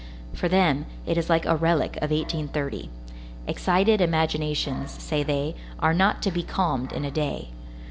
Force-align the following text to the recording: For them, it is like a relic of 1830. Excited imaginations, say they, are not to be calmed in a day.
For 0.33 0.47
them, 0.49 0.87
it 1.05 1.15
is 1.15 1.29
like 1.29 1.45
a 1.45 1.55
relic 1.55 1.95
of 1.97 2.09
1830. 2.09 2.89
Excited 3.45 4.01
imaginations, 4.01 4.89
say 4.99 5.21
they, 5.21 5.53
are 5.77 5.93
not 5.93 6.23
to 6.23 6.31
be 6.31 6.41
calmed 6.41 6.91
in 6.91 7.05
a 7.05 7.11
day. 7.11 7.49